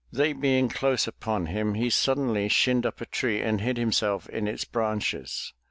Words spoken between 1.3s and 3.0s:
him, he suddenly shinned